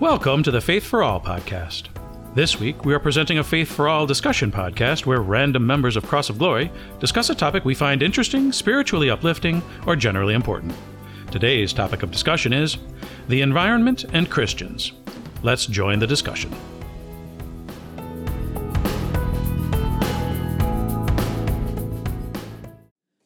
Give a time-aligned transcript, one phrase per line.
[0.00, 1.88] Welcome to the Faith for All podcast.
[2.34, 6.06] This week, we are presenting a Faith for All discussion podcast where random members of
[6.06, 10.72] Cross of Glory discuss a topic we find interesting, spiritually uplifting, or generally important.
[11.30, 12.78] Today's topic of discussion is
[13.28, 14.92] the environment and Christians.
[15.42, 16.50] Let's join the discussion.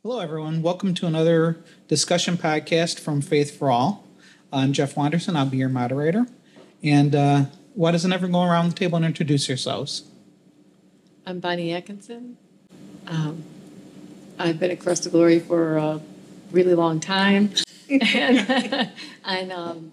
[0.03, 0.61] Hello, everyone.
[0.61, 1.57] Welcome to another
[1.87, 4.09] discussion podcast from Faith for All.
[4.53, 5.37] I'm Jeff Wanderson.
[5.37, 6.27] I'll be your moderator.
[6.85, 10.03] And uh, why doesn't everyone go around the table and introduce yourselves?
[11.27, 12.37] I'm Bonnie Atkinson.
[13.07, 13.43] Um,
[14.39, 16.01] I've been at Cross of Glory for a
[16.53, 17.55] really long time.
[17.89, 18.91] and
[19.25, 19.93] and um,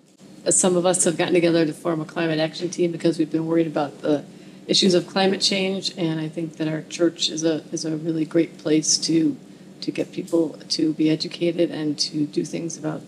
[0.49, 3.47] some of us have gotten together to form a climate action team because we've been
[3.47, 4.25] worried about the
[4.67, 5.97] issues of climate change.
[5.97, 9.37] And I think that our church is a, is a really great place to,
[9.79, 13.01] to get people to be educated and to do things about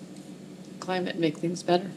[0.80, 1.92] climate and make things better.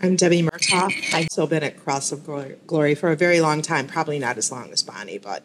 [0.00, 0.92] I'm Debbie Murtaugh.
[1.12, 2.24] I've still been at Cross of
[2.66, 5.44] Glory for a very long time, probably not as long as Bonnie, but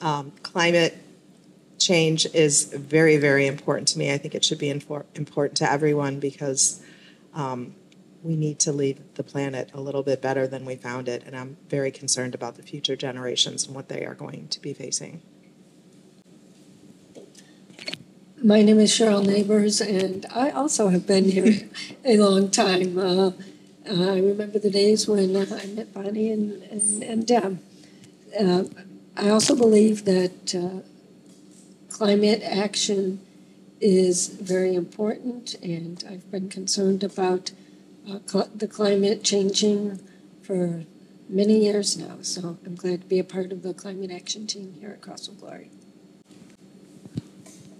[0.00, 0.98] um, climate
[1.78, 4.12] change is very, very important to me.
[4.12, 6.82] I think it should be infor- important to everyone because
[7.34, 7.76] um,
[8.24, 11.22] we need to leave the planet a little bit better than we found it.
[11.24, 14.72] And I'm very concerned about the future generations and what they are going to be
[14.74, 15.22] facing.
[18.42, 21.68] My name is Cheryl Neighbors, and I also have been here
[22.04, 22.98] a long time.
[22.98, 23.30] Uh,
[23.86, 27.62] I remember the days when I met Bonnie and, and, and Deb.
[28.38, 28.64] Uh,
[29.16, 30.80] I also believe that uh,
[31.90, 33.20] climate action
[33.80, 37.52] is very important, and I've been concerned about
[38.10, 40.00] uh, cl- the climate changing
[40.42, 40.84] for
[41.28, 42.16] many years now.
[42.22, 45.28] So I'm glad to be a part of the climate action team here at Cross
[45.28, 45.70] of Glory.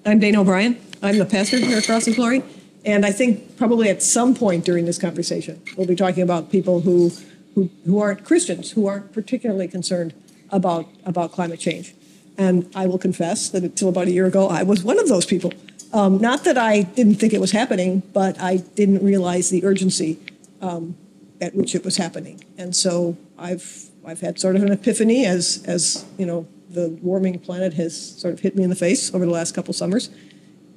[0.04, 0.76] I'm Dana O'Brien.
[1.02, 2.42] I'm the pastor here at Cross of Glory.
[2.84, 6.80] And I think probably at some point during this conversation, we'll be talking about people
[6.80, 7.10] who,
[7.54, 10.12] who, who aren't Christians, who aren't particularly concerned
[10.50, 11.94] about, about climate change.
[12.36, 15.24] And I will confess that until about a year ago, I was one of those
[15.24, 15.52] people.
[15.92, 20.18] Um, not that I didn't think it was happening, but I didn't realize the urgency
[20.60, 20.96] um,
[21.40, 22.44] at which it was happening.
[22.58, 27.38] And so I've, I've had sort of an epiphany as, as you know, the warming
[27.38, 30.10] planet has sort of hit me in the face over the last couple summers.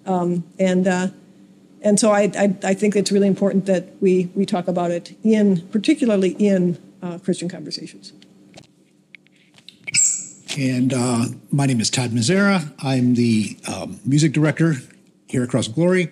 [0.05, 1.07] Um, and uh,
[1.81, 5.15] and so I, I, I, think it's really important that we, we talk about it
[5.23, 8.13] in, particularly in uh, Christian conversations.
[10.57, 12.73] And uh, my name is Todd Mazzara.
[12.79, 14.75] I'm the um, music director
[15.27, 16.11] here at Cross Glory.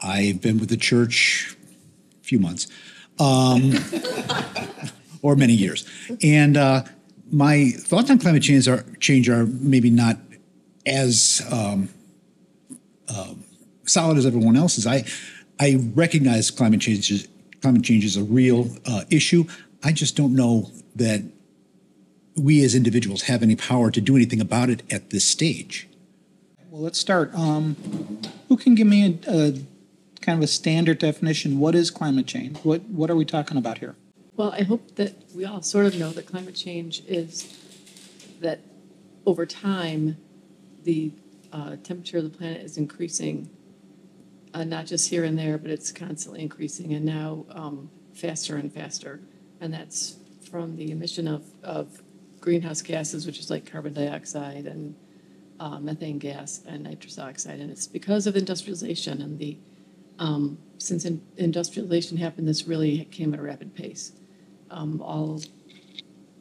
[0.00, 1.56] I've been with the church
[2.20, 2.68] a few months,
[3.18, 3.72] um,
[5.22, 5.88] or many years.
[6.22, 6.84] And uh,
[7.32, 10.18] my thoughts on climate change are, change are maybe not
[10.86, 11.88] as um,
[13.08, 13.41] um
[13.84, 14.86] solid as everyone else's.
[14.86, 15.04] I
[15.60, 17.28] I recognize climate change is
[17.60, 19.44] climate change is a real uh, issue.
[19.82, 21.22] I just don't know that
[22.36, 25.88] we as individuals have any power to do anything about it at this stage.
[26.70, 27.34] Well, let's start.
[27.34, 27.76] Um,
[28.48, 29.52] who can give me a, a
[30.20, 31.58] kind of a standard definition?
[31.58, 32.58] What is climate change?
[32.58, 33.94] What what are we talking about here?
[34.36, 37.58] Well, I hope that we all sort of know that climate change is
[38.40, 38.60] that
[39.26, 40.16] over time
[40.84, 41.12] the
[41.52, 43.50] uh, temperature of the planet is increasing
[44.54, 48.72] uh, not just here and there, but it's constantly increasing and now um, faster and
[48.72, 49.20] faster.
[49.60, 50.16] And that's
[50.50, 52.02] from the emission of, of
[52.40, 54.94] greenhouse gases, which is like carbon dioxide and
[55.60, 57.60] uh, methane gas and nitrous oxide.
[57.60, 59.56] And it's because of industrialization and the
[60.18, 64.12] um, since in, industrialization happened, this really came at a rapid pace.
[64.70, 65.40] Um, all,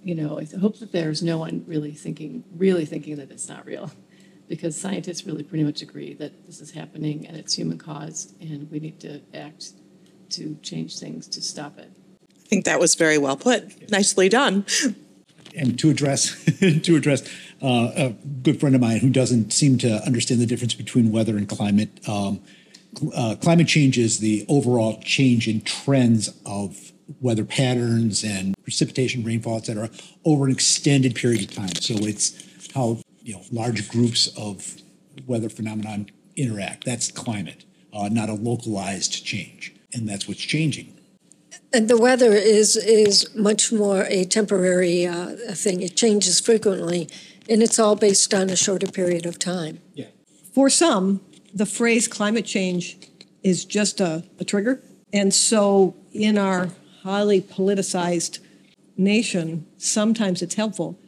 [0.03, 3.65] you know, I hope that there's no one really thinking, really thinking that it's not
[3.65, 3.91] real
[4.51, 8.69] because scientists really pretty much agree that this is happening and it's human caused, and
[8.69, 9.71] we need to act
[10.29, 11.89] to change things to stop it.
[12.21, 13.89] I think that was very well put.
[13.89, 14.65] Nicely done.
[15.55, 17.23] And to address to address
[17.61, 18.09] uh, a
[18.43, 22.05] good friend of mine who doesn't seem to understand the difference between weather and climate.
[22.09, 22.41] Um,
[23.15, 26.91] uh, climate change is the overall change in trends of
[27.21, 29.89] weather patterns and precipitation, rainfall, et cetera,
[30.25, 31.73] over an extended period of time.
[31.75, 34.77] So it's how you know large groups of
[35.25, 36.85] weather phenomenon interact.
[36.85, 40.97] That's climate, uh, not a localized change, and that's what's changing.
[41.73, 45.81] And the weather is is much more a temporary uh, thing.
[45.81, 47.09] It changes frequently,
[47.49, 49.79] and it's all based on a shorter period of time.
[49.93, 50.07] Yeah.
[50.53, 51.21] For some,
[51.53, 52.97] the phrase climate change
[53.43, 54.81] is just a, a trigger,
[55.13, 56.69] and so in our
[57.03, 58.39] highly politicized
[58.97, 60.99] nation, sometimes it's helpful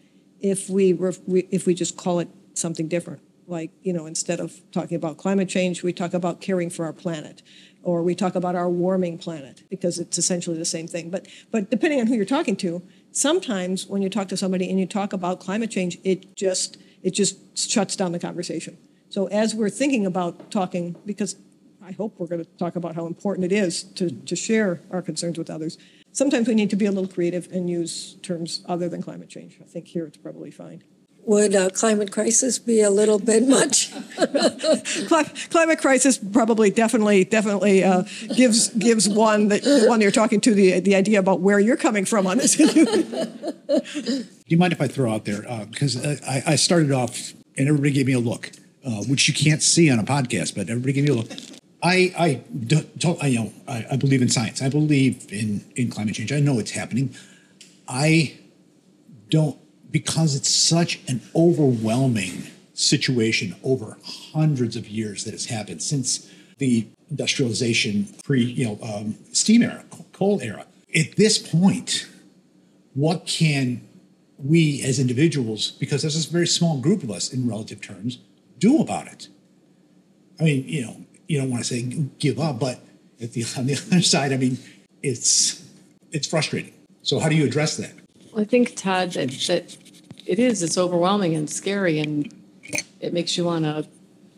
[0.44, 3.22] if we, ref, we if we just call it something different.
[3.48, 6.94] Like, you know, instead of talking about climate change, we talk about caring for our
[6.94, 7.42] planet.
[7.84, 11.10] or we talk about our warming planet because it's essentially the same thing.
[11.10, 12.82] But but depending on who you're talking to,
[13.12, 17.12] sometimes when you talk to somebody and you talk about climate change, it just it
[17.12, 18.78] just shuts down the conversation.
[19.10, 21.36] So as we're thinking about talking, because
[21.86, 25.02] I hope we're going to talk about how important it is to, to share our
[25.02, 25.78] concerns with others.
[26.14, 29.58] Sometimes we need to be a little creative and use terms other than climate change.
[29.60, 30.84] I think here it's probably fine.
[31.26, 33.92] Would a climate crisis be a little bit much?
[35.50, 38.04] climate crisis probably definitely definitely uh,
[38.36, 41.78] gives gives one that the one you're talking to the the idea about where you're
[41.78, 42.56] coming from on this.
[42.58, 47.70] Do you mind if I throw out there because uh, I, I, started off and
[47.70, 48.52] everybody gave me a look,
[48.86, 51.30] uh, which you can't see on a podcast, but everybody gave me a look.
[51.84, 54.62] I I don't, I you know I, I believe in science.
[54.62, 56.32] I believe in in climate change.
[56.32, 57.14] I know it's happening.
[57.88, 58.38] I
[59.30, 59.58] don't
[59.92, 62.44] because it's such an overwhelming
[62.74, 63.98] situation over
[64.34, 69.84] hundreds of years that has happened since the industrialization pre you know um, steam era
[70.12, 70.66] coal era
[70.96, 72.08] at this point
[72.96, 73.88] what can
[74.38, 78.18] we as individuals because there's this very small group of us in relative terms
[78.58, 79.28] do about it
[80.40, 80.98] i mean you know
[81.28, 81.82] you don't want to say
[82.20, 82.80] give up, but
[83.22, 84.58] at the, on the other side, I mean,
[85.02, 85.64] it's
[86.12, 86.74] it's frustrating.
[87.02, 87.94] So how do you address that?
[88.32, 89.78] Well, I think Todd that, that
[90.26, 90.64] it is.
[90.64, 92.34] It's overwhelming and scary, and
[93.00, 93.88] it makes you want to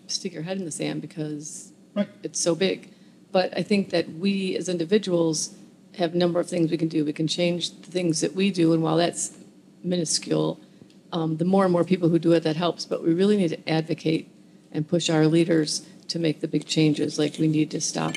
[0.07, 2.09] stick your head in the sand because right.
[2.23, 2.91] it's so big.
[3.31, 5.55] But I think that we as individuals
[5.97, 7.05] have a number of things we can do.
[7.05, 9.37] We can change the things that we do, and while that's
[9.83, 10.59] minuscule,
[11.11, 12.85] um, the more and more people who do it, that helps.
[12.85, 14.29] But we really need to advocate
[14.71, 15.85] and push our leaders
[16.15, 17.19] to make the big changes.
[17.19, 18.15] Like we need to stop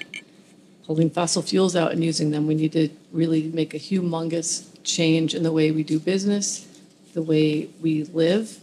[0.87, 2.47] pulling fossil fuels out and using them.
[2.47, 6.67] We need to really make a humongous change in the way we do business,
[7.13, 8.61] the way we live.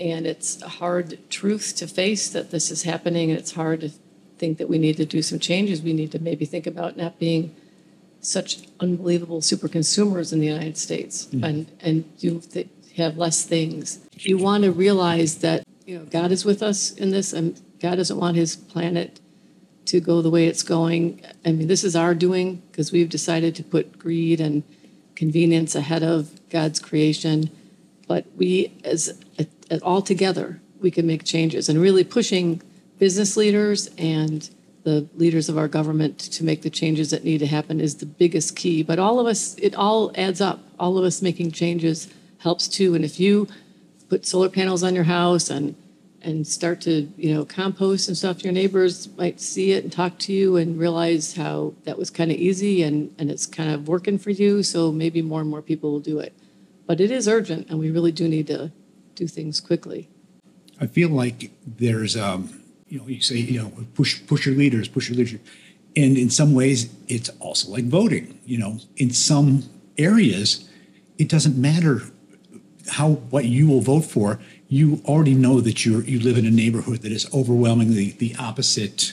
[0.00, 3.30] And it's a hard truth to face that this is happening.
[3.30, 3.90] And it's hard to
[4.36, 5.80] think that we need to do some changes.
[5.80, 7.54] We need to maybe think about not being
[8.20, 11.44] such unbelievable super consumers in the United States mm-hmm.
[11.44, 14.00] and, and do th- have less things.
[14.18, 17.96] You want to realize that you know God is with us in this and God
[17.96, 19.20] doesn't want his planet
[19.86, 21.20] to go the way it's going.
[21.44, 24.62] I mean, this is our doing because we've decided to put greed and
[25.16, 27.50] convenience ahead of God's creation.
[28.06, 29.20] But we, as,
[29.82, 32.62] all together, we can make changes and really pushing
[33.00, 34.48] business leaders and
[34.84, 38.06] the leaders of our government to make the changes that need to happen is the
[38.06, 38.82] biggest key.
[38.84, 40.60] But all of us, it all adds up.
[40.78, 42.08] All of us making changes
[42.38, 42.94] helps too.
[42.94, 43.48] And if you
[44.08, 45.74] put solar panels on your house and
[46.24, 50.18] and start to you know compost and stuff your neighbors might see it and talk
[50.18, 53.88] to you and realize how that was kind of easy and and it's kind of
[53.88, 56.34] working for you so maybe more and more people will do it.
[56.86, 58.72] But it is urgent and we really do need to
[59.14, 60.08] do things quickly.
[60.80, 64.88] I feel like there's um you know you say you know push push your leaders
[64.88, 65.44] push your leadership.
[65.94, 68.78] And in some ways it's also like voting you know.
[68.96, 69.64] In some
[69.98, 70.68] areas
[71.18, 72.02] it doesn't matter
[72.88, 74.40] how what you will vote for
[74.72, 79.12] you already know that you you live in a neighborhood that is overwhelmingly the opposite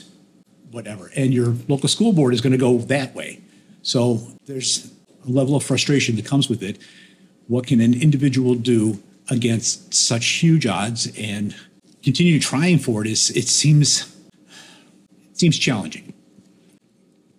[0.70, 3.38] whatever and your local school board is going to go that way.
[3.82, 4.90] So there's
[5.26, 6.78] a level of frustration that comes with it.
[7.48, 11.54] What can an individual do against such huge odds and
[12.02, 14.16] continue trying for it is it seems
[15.30, 16.14] it seems challenging.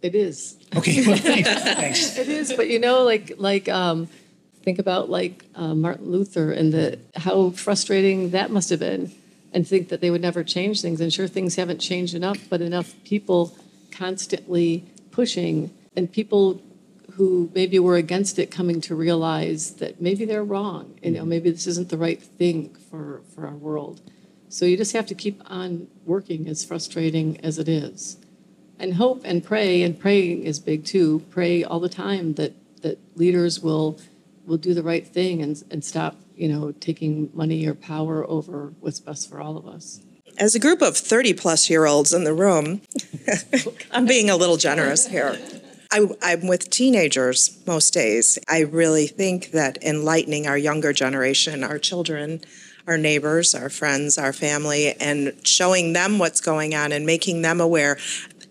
[0.03, 0.57] It is.
[0.75, 2.17] Okay well, thanks, thanks.
[2.19, 4.07] it is but you know like like um
[4.63, 9.11] think about like uh, Martin Luther and the how frustrating that must have been,
[9.53, 11.01] and think that they would never change things.
[11.01, 13.57] And sure, things haven't changed enough, but enough people
[13.91, 16.61] constantly pushing, and people
[17.13, 20.97] who maybe were against it coming to realize that maybe they're wrong.
[21.03, 24.01] You know, maybe this isn't the right thing for for our world.
[24.49, 28.17] So you just have to keep on working, as frustrating as it is,
[28.79, 29.81] and hope and pray.
[29.81, 31.23] And praying is big too.
[31.29, 33.99] Pray all the time that that leaders will
[34.45, 38.73] will do the right thing and, and stop, you know, taking money or power over
[38.79, 40.01] what's best for all of us.
[40.37, 42.81] As a group of 30 plus year olds in the room,
[43.91, 45.37] I'm being a little generous here.
[45.91, 48.39] I, am with teenagers most days.
[48.47, 52.41] I really think that enlightening our younger generation, our children,
[52.87, 57.59] our neighbors, our friends, our family, and showing them what's going on and making them
[57.59, 57.97] aware.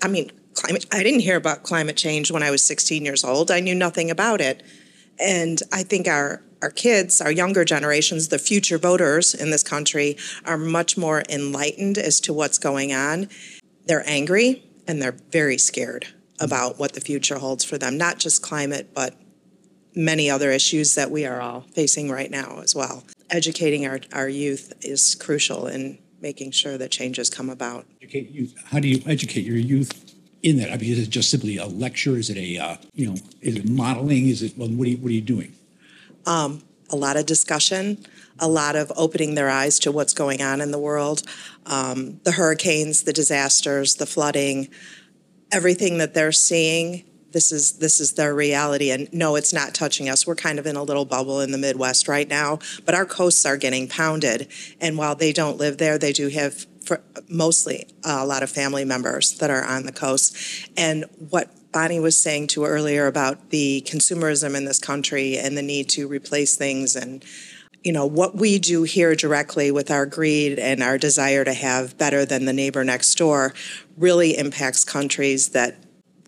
[0.02, 3.50] I mean, climate, I didn't hear about climate change when I was 16 years old.
[3.50, 4.62] I knew nothing about it.
[5.20, 10.16] And I think our our kids, our younger generations, the future voters in this country
[10.44, 13.28] are much more enlightened as to what's going on.
[13.86, 16.08] They're angry and they're very scared
[16.38, 19.16] about what the future holds for them, not just climate, but
[19.94, 23.04] many other issues that we are all facing right now as well.
[23.30, 27.86] Educating our, our youth is crucial in making sure that changes come about.
[28.02, 28.54] Educate youth.
[28.66, 30.09] How do you educate your youth
[30.42, 30.72] in that?
[30.72, 32.16] I mean, is it just simply a lecture?
[32.16, 33.16] Is it a uh, you know?
[33.40, 34.28] Is it modeling?
[34.28, 34.68] Is it well?
[34.68, 35.52] What are you What are you doing?
[36.26, 38.04] Um, a lot of discussion,
[38.38, 41.22] a lot of opening their eyes to what's going on in the world,
[41.66, 44.68] um, the hurricanes, the disasters, the flooding,
[45.52, 47.04] everything that they're seeing.
[47.32, 50.26] This is this is their reality, and no, it's not touching us.
[50.26, 53.46] We're kind of in a little bubble in the Midwest right now, but our coasts
[53.46, 54.48] are getting pounded.
[54.80, 58.84] And while they don't live there, they do have for mostly a lot of family
[58.84, 60.36] members that are on the coast.
[60.76, 65.62] And what Bonnie was saying to earlier about the consumerism in this country and the
[65.62, 67.24] need to replace things and
[67.82, 71.96] you know what we do here directly with our greed and our desire to have
[71.96, 73.54] better than the neighbor next door
[73.96, 75.76] really impacts countries that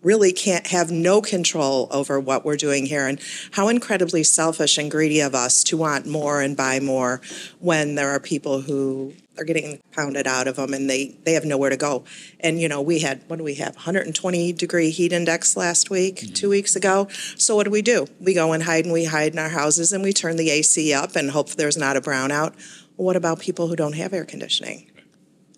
[0.01, 3.19] really can't have no control over what we're doing here and
[3.51, 7.21] how incredibly selfish and greedy of us to want more and buy more
[7.59, 11.45] when there are people who are getting pounded out of them and they they have
[11.45, 12.03] nowhere to go.
[12.39, 16.17] And you know we had what do we have 120 degree heat index last week
[16.17, 16.33] mm-hmm.
[16.33, 17.07] two weeks ago.
[17.37, 18.07] So what do we do?
[18.19, 20.93] We go and hide and we hide in our houses and we turn the ac
[20.93, 22.53] up and hope there's not a brownout.
[22.95, 24.89] What about people who don't have air conditioning?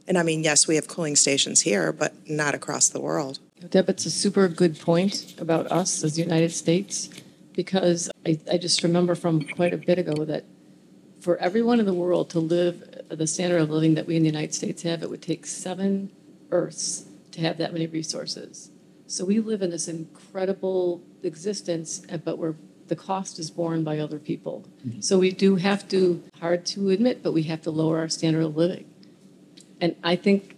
[0.08, 3.39] And i mean yes we have cooling stations here but not across the world.
[3.70, 7.10] Deb, it's a super good point about us as the United States
[7.55, 10.44] because I, I just remember from quite a bit ago that
[11.22, 14.30] for everyone in the world to live the standard of living that we in the
[14.30, 16.12] United States have, it would take seven
[16.52, 18.72] Earths to have that many resources.
[19.08, 22.56] So we live in this incredible existence, but we're
[22.88, 24.64] the cost is borne by other people.
[24.86, 25.02] Mm-hmm.
[25.02, 28.44] So we do have to, hard to admit, but we have to lower our standard
[28.44, 28.86] of living.
[29.82, 30.56] And I think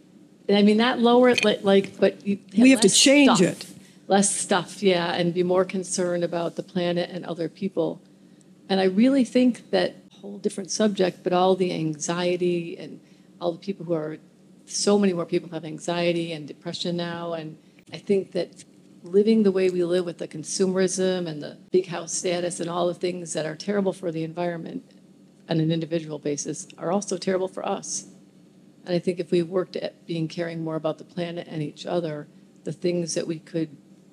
[0.50, 3.62] I mean, not lower it like, like but you have we have to change stuff,
[3.62, 3.66] it.
[4.08, 8.02] Less stuff, yeah, and be more concerned about the planet and other people.
[8.70, 9.96] And I really think that
[10.28, 13.00] whole different subject, but all the anxiety and
[13.40, 14.18] all the people who are
[14.66, 17.58] so many more people have anxiety and depression now, and
[17.94, 18.66] I think that
[19.04, 22.88] living the way we live with the consumerism and the big house status and all
[22.88, 24.84] the things that are terrible for the environment
[25.50, 28.08] on an individual basis are also terrible for us.
[28.86, 31.86] And I think if we worked at being caring more about the planet and each
[31.86, 32.28] other,
[32.66, 33.70] the things that we could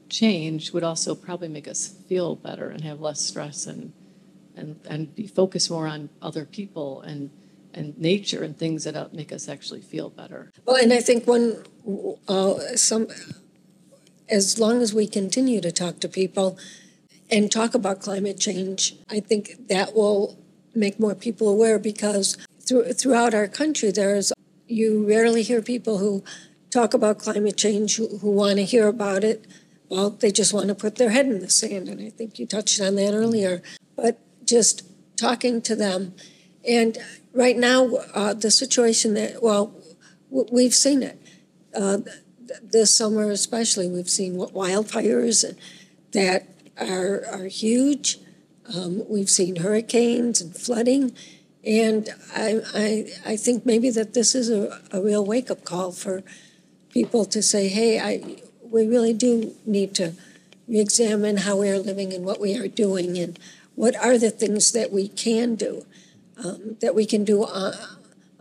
[0.08, 3.92] change would also probably make us feel better and have less stress and
[4.56, 7.30] and and be focused more on other people and
[7.72, 10.50] and nature and things that make us actually feel better.
[10.64, 11.64] Well, and I think one
[12.28, 13.08] uh, some
[14.28, 16.58] as long as we continue to talk to people
[17.30, 20.38] and talk about climate change, I think that will
[20.74, 24.32] make more people aware because through, throughout our country there's
[24.66, 26.24] you rarely hear people who
[26.70, 29.46] talk about climate change who, who want to hear about it.
[29.88, 32.46] Well, they just want to put their head in the sand, and I think you
[32.46, 33.62] touched on that earlier.
[33.94, 34.84] But just
[35.16, 36.14] talking to them,
[36.66, 36.98] and
[37.32, 39.74] right now, uh, the situation that well,
[40.30, 41.18] we've seen it
[41.74, 41.98] uh,
[42.62, 43.88] this summer, especially.
[43.88, 45.56] We've seen wildfires
[46.12, 46.48] that
[46.78, 48.18] are are huge.
[48.74, 51.14] Um, we've seen hurricanes and flooding
[51.66, 55.92] and I, I, I think maybe that this is a, a real wake up call
[55.92, 56.22] for
[56.90, 60.12] people to say, hey, I, we really do need to
[60.68, 63.38] re examine how we are living and what we are doing and
[63.74, 65.84] what are the things that we can do,
[66.44, 67.74] um, that we can do on,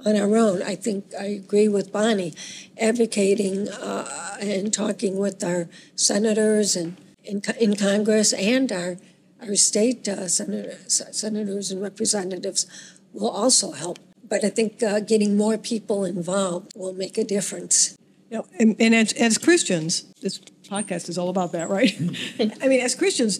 [0.05, 0.61] on, our own.
[0.61, 2.33] I think I agree with Bonnie,
[2.79, 8.97] advocating uh, and talking with our senators and in, in Congress and our,
[9.41, 12.67] our state uh, senators, senators and representatives
[13.13, 13.99] will also help.
[14.27, 17.97] But I think uh, getting more people involved will make a difference.
[18.29, 21.93] You know, and, and as, as Christians, this podcast is all about that, right?
[22.61, 23.39] I mean, as Christians,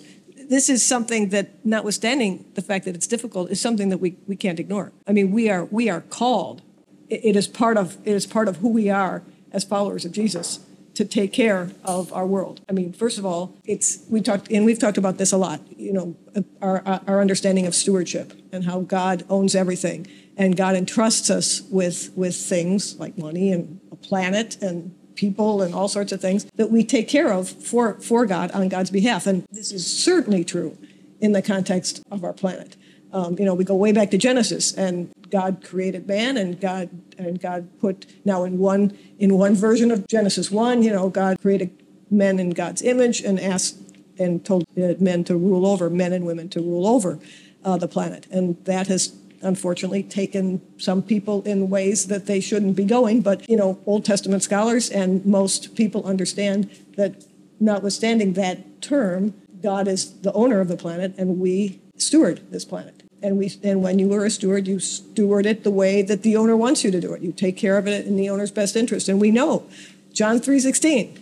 [0.53, 4.35] this is something that, notwithstanding the fact that it's difficult, is something that we, we
[4.35, 4.91] can't ignore.
[5.07, 6.61] I mean, we are we are called.
[7.09, 10.11] It, it is part of it is part of who we are as followers of
[10.11, 10.59] Jesus
[10.95, 12.61] to take care of our world.
[12.69, 15.61] I mean, first of all, it's we talked and we've talked about this a lot.
[15.75, 16.15] You know,
[16.61, 20.07] our our understanding of stewardship and how God owns everything,
[20.37, 25.73] and God entrusts us with with things like money and a planet and people and
[25.73, 29.27] all sorts of things that we take care of for for God on God's behalf.
[29.27, 30.77] And this is certainly true
[31.19, 32.75] in the context of our planet.
[33.13, 36.89] Um, you know, we go way back to Genesis, and God created man, and God
[37.17, 40.81] and God put now in one in one version of Genesis one.
[40.81, 41.69] You know, God created
[42.09, 43.77] men in God's image and asked
[44.17, 47.19] and told men to rule over men and women to rule over
[47.63, 52.75] uh, the planet, and that has unfortunately taken some people in ways that they shouldn't
[52.75, 53.21] be going.
[53.21, 57.25] But you know, Old Testament scholars and most people understand that,
[57.59, 63.03] notwithstanding that term, God is the owner of the planet, and we steward this planet.
[63.21, 66.35] And we and when you are a steward, you steward it the way that the
[66.35, 67.21] owner wants you to do it.
[67.21, 69.07] You take care of it in the owner's best interest.
[69.07, 69.65] And we know,
[70.11, 71.17] John 3:16,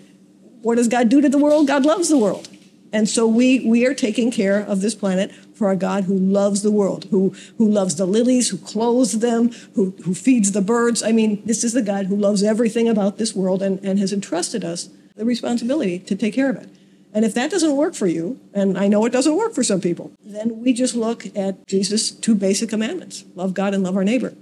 [0.63, 1.67] what does God do to the world?
[1.67, 2.49] God loves the world.
[2.93, 6.63] And so we, we are taking care of this planet for a God who loves
[6.63, 11.03] the world, who, who loves the lilies, who clothes them, who, who feeds the birds.
[11.03, 14.11] I mean, this is the God who loves everything about this world and, and has
[14.11, 16.67] entrusted us the responsibility to take care of it.
[17.13, 19.79] And if that doesn't work for you, and I know it doesn't work for some
[19.79, 24.03] people, then we just look at Jesus' two basic commandments love God and love our
[24.03, 24.33] neighbor.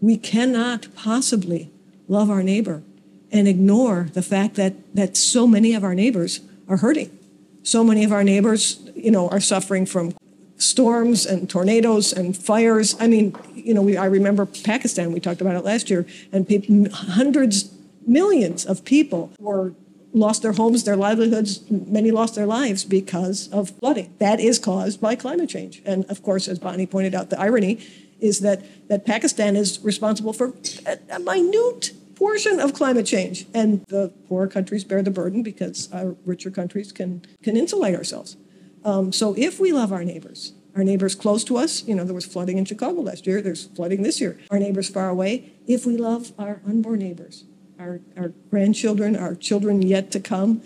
[0.00, 1.72] We cannot possibly
[2.06, 2.84] love our neighbor
[3.32, 7.10] and ignore the fact that, that so many of our neighbors are hurting.
[7.64, 10.14] So many of our neighbors, you know, are suffering from
[10.58, 12.96] storms and tornadoes and fires.
[13.00, 16.92] I mean, you know, we, I remember Pakistan, we talked about it last year, and
[16.92, 17.72] hundreds,
[18.06, 19.72] millions of people were
[20.12, 24.12] lost their homes, their livelihoods, many lost their lives because of flooding.
[24.18, 25.82] That is caused by climate change.
[25.84, 27.78] And of course, as Bonnie pointed out, the irony
[28.20, 30.54] is that, that Pakistan is responsible for
[30.86, 33.46] a, a minute portion of climate change.
[33.54, 38.36] And the poorer countries bear the burden because our richer countries can, can insulate ourselves.
[38.88, 42.14] Um, so if we love our neighbors, our neighbors close to us, you know, there
[42.14, 44.40] was flooding in Chicago last year, there's flooding this year.
[44.50, 47.44] Our neighbors far away, if we love our unborn neighbors,
[47.78, 50.62] our, our grandchildren, our children yet to come,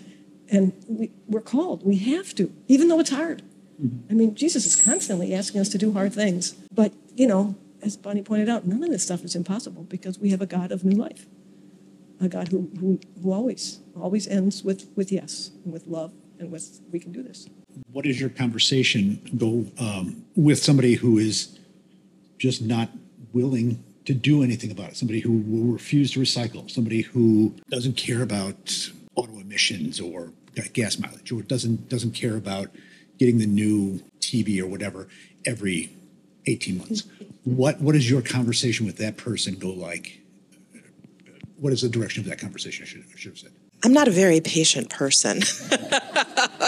[0.49, 3.41] and we, we're called, we have to, even though it's hard.
[3.83, 4.11] Mm-hmm.
[4.11, 6.53] I mean, Jesus is constantly asking us to do hard things.
[6.73, 10.29] But, you know, as Bonnie pointed out, none of this stuff is impossible because we
[10.29, 11.25] have a God of new life,
[12.21, 16.53] a God who, who, who always, always ends with, with yes, and with love, and
[16.53, 17.49] with we can do this
[17.91, 21.59] what is your conversation go um, with somebody who is
[22.37, 22.89] just not
[23.33, 24.97] willing to do anything about it?
[24.97, 30.33] Somebody who will refuse to recycle, somebody who doesn't care about auto emissions or
[30.73, 32.69] gas mileage, or doesn't doesn't care about
[33.17, 35.07] getting the new TV or whatever
[35.45, 35.91] every
[36.45, 37.03] 18 months.
[37.43, 40.19] What what is your conversation with that person go like?
[41.57, 42.83] What is the direction of that conversation?
[42.83, 43.51] I should, I should have said.
[43.83, 45.37] I'm not a very patient person.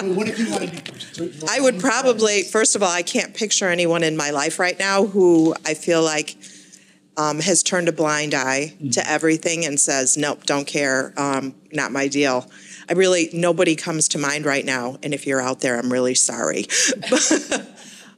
[0.03, 0.85] what if you want
[1.15, 1.45] to?
[1.49, 5.05] I would probably, first of all, I can't picture anyone in my life right now
[5.05, 6.35] who I feel like
[7.17, 8.89] um, has turned a blind eye mm-hmm.
[8.89, 12.49] to everything and says, nope, don't care, um, not my deal.
[12.89, 14.97] I really, nobody comes to mind right now.
[15.01, 16.65] And if you're out there, I'm really sorry.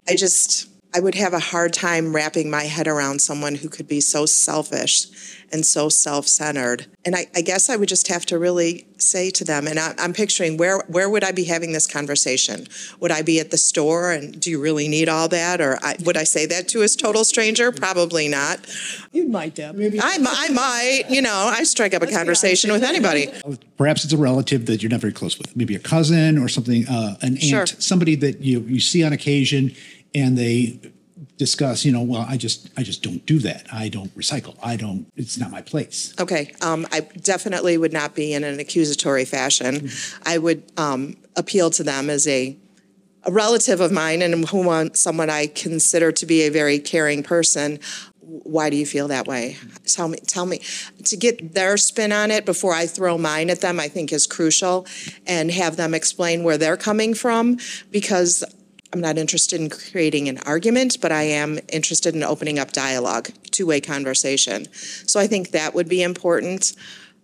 [0.10, 3.88] I just, I would have a hard time wrapping my head around someone who could
[3.88, 5.06] be so selfish
[5.52, 6.88] and so self-centered.
[7.06, 9.94] And I, I guess I would just have to really say to them, and I,
[10.00, 12.68] am picturing where where would I be having this conversation?
[13.00, 15.98] Would I be at the store and do you really need all that, or I,
[16.04, 17.72] would I say that to a total stranger?
[17.72, 18.60] Probably not.
[19.12, 19.76] You might, Deb.
[19.76, 20.00] Maybe.
[20.02, 21.04] I, I might.
[21.10, 23.30] You know, I strike up a conversation with anybody.
[23.78, 26.88] Perhaps it's a relative that you're not very close with, maybe a cousin or something,
[26.88, 27.66] uh, an aunt, sure.
[27.68, 29.74] somebody that you you see on occasion,
[30.14, 30.80] and they
[31.38, 33.68] discuss, you know, well, I just I just don't do that.
[33.72, 34.58] I don't recycle.
[34.64, 35.08] I don't.
[35.16, 36.14] It's not my place.
[36.20, 39.76] Okay, um, I definitely would not be in an accusatory fashion.
[39.76, 40.24] Mm-hmm.
[40.26, 42.58] I would um, appeal to them as a
[43.24, 47.80] a relative of mine and who someone I consider to be a very caring person.
[48.22, 49.58] Why do you feel that way?
[49.86, 50.18] Tell me.
[50.28, 50.62] Tell me.
[51.06, 54.28] To get their spin on it before I throw mine at them, I think is
[54.28, 54.86] crucial,
[55.26, 57.58] and have them explain where they're coming from
[57.92, 58.44] because
[58.94, 63.30] I'm not interested in creating an argument, but I am interested in opening up dialogue,
[63.52, 64.72] two way conversation.
[64.74, 66.74] So I think that would be important.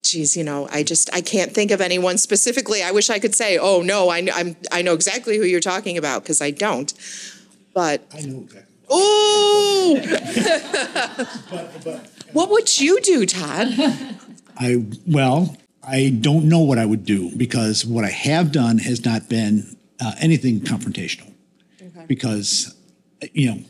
[0.03, 2.83] Geez, you know, I just I can't think of anyone specifically.
[2.83, 5.97] I wish I could say, oh no, I I'm I know exactly who you're talking
[5.97, 6.93] about because I don't.
[7.73, 8.73] But I know exactly.
[8.89, 9.99] Oh,
[12.33, 13.69] what would you do, Todd?
[14.57, 19.05] I well, I don't know what I would do because what I have done has
[19.05, 21.32] not been uh, anything confrontational
[22.07, 22.75] because
[23.33, 23.61] you know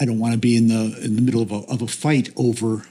[0.00, 2.30] I don't want to be in the in the middle of a of a fight
[2.36, 2.84] over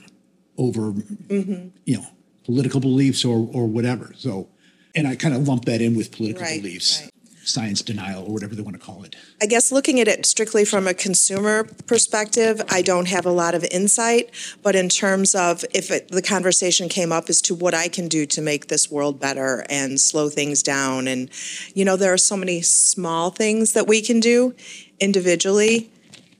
[0.58, 1.68] over mm-hmm.
[1.84, 2.06] you know
[2.44, 4.12] political beliefs or or whatever.
[4.16, 4.48] So,
[4.94, 7.02] and I kind of lump that in with political right, beliefs.
[7.02, 7.11] Right.
[7.44, 9.16] Science denial, or whatever they want to call it.
[9.40, 13.54] I guess looking at it strictly from a consumer perspective, I don't have a lot
[13.54, 14.30] of insight.
[14.62, 18.08] But in terms of if it, the conversation came up as to what I can
[18.08, 21.30] do to make this world better and slow things down, and
[21.74, 24.54] you know, there are so many small things that we can do
[25.00, 25.90] individually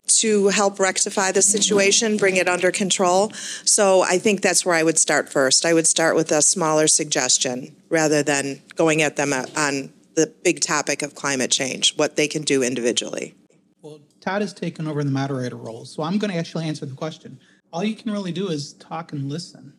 [0.07, 3.31] to help rectify the situation, bring it under control.
[3.65, 5.65] So I think that's where I would start first.
[5.65, 10.33] I would start with a smaller suggestion rather than going at them uh, on the
[10.43, 13.35] big topic of climate change, what they can do individually.
[13.81, 16.95] Well, Todd has taken over the moderator role, so I'm going to actually answer the
[16.95, 17.41] question.
[17.73, 19.73] All you can really do is talk and listen.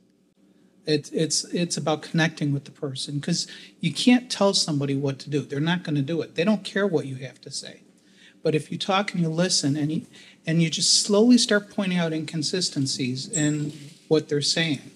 [0.86, 3.48] It's it's it's about connecting with the person because
[3.80, 5.42] you can't tell somebody what to do.
[5.42, 6.36] They're not going to do it.
[6.36, 7.84] They don't care what you have to say.
[8.44, 10.06] But if you talk and you listen and you,
[10.46, 13.72] and you just slowly start pointing out inconsistencies in
[14.10, 14.92] what they're saying,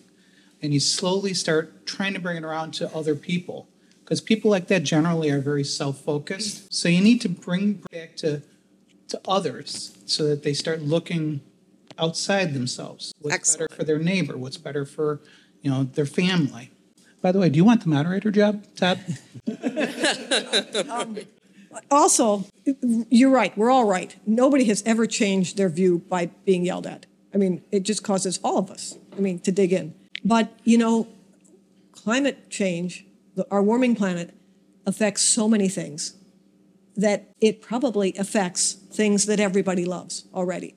[0.62, 3.69] and you slowly start trying to bring it around to other people,
[4.08, 6.74] because people like that generally are very self-focused.
[6.74, 8.41] So you need to bring back to
[9.10, 11.41] to others so that they start looking
[11.98, 13.13] outside themselves.
[13.22, 13.70] What's Excellent.
[13.70, 14.38] better for their neighbor?
[14.38, 15.20] What's better for
[15.62, 16.72] you know their family?
[17.22, 19.00] By the way, do you want the moderator job, Todd?
[21.91, 22.43] Also,
[23.10, 23.56] you're right.
[23.56, 24.15] We're all right.
[24.26, 27.06] Nobody has ever changed their view by being yelled at.
[27.36, 29.93] I mean, it just causes all of us, I mean, to dig in.
[30.26, 31.08] But, you know,
[31.91, 33.07] climate change, the,
[33.52, 34.34] our warming planet,
[34.86, 36.15] affects so many things
[36.95, 40.76] that it probably affects things that everybody loves already.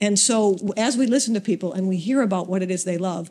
[0.00, 2.98] And so as we listen to people and we hear about what it is they
[2.98, 3.30] love,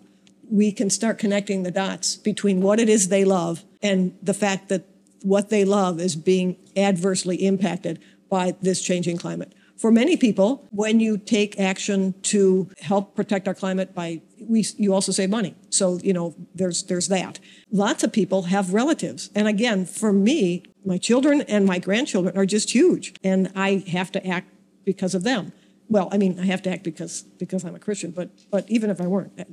[0.50, 4.70] we can start connecting the dots between what it is they love and the fact
[4.70, 4.86] that
[5.24, 9.54] what they love is being adversely impacted by this changing climate.
[9.82, 14.94] For many people, when you take action to help protect our climate by we you
[14.94, 15.56] also save money.
[15.72, 17.40] So, you know, there's there's that.
[17.72, 19.32] Lots of people have relatives.
[19.34, 24.12] And again, for me, my children and my grandchildren are just huge and I have
[24.12, 24.50] to act
[24.86, 25.52] because of them
[25.92, 28.90] well, I mean, I have to act because because I'm a Christian, but but even
[28.90, 29.44] if I weren't, uh,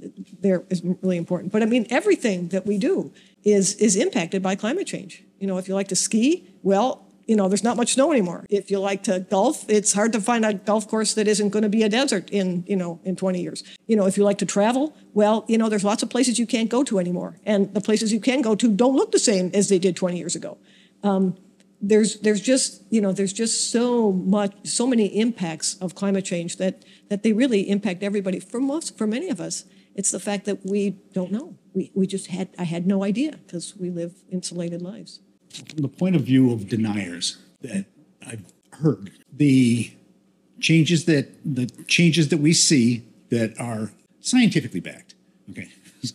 [0.40, 1.50] there is really important.
[1.50, 3.12] But I mean, everything that we do
[3.42, 5.24] is is impacted by climate change.
[5.40, 8.46] You know, if you like to ski, well, you know, there's not much snow anymore.
[8.48, 11.62] If you like to golf, it's hard to find a golf course that isn't going
[11.62, 13.62] to be a desert in you know in 20 years.
[13.86, 16.46] You know, if you like to travel, well, you know, there's lots of places you
[16.46, 19.50] can't go to anymore, and the places you can go to don't look the same
[19.52, 20.56] as they did 20 years ago.
[21.02, 21.36] Um,
[21.82, 26.56] there's there's just you know there's just so much so many impacts of climate change
[26.56, 28.40] that that they really impact everybody.
[28.40, 29.64] For most for many of us
[29.94, 31.56] it's the fact that we don't know.
[31.74, 35.88] We, we just had i had no idea because we live insulated lives From the
[35.88, 37.86] point of view of deniers that
[38.26, 39.92] I've heard, the
[40.60, 45.14] changes that the changes that we see that are scientifically backed.
[45.50, 45.68] Okay,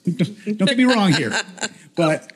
[0.06, 0.18] don't,
[0.58, 1.34] don't get me wrong here,
[1.96, 2.32] but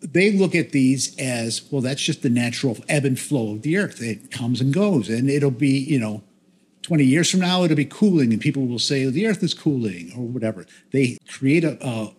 [0.00, 1.82] they look at these as well.
[1.82, 4.02] That's just the natural ebb and flow of the earth.
[4.02, 6.22] It comes and goes, and it'll be you know.
[6.82, 10.10] 20 years from now, it'll be cooling, and people will say, the earth is cooling,
[10.16, 10.64] or whatever.
[10.90, 12.14] They create a, a,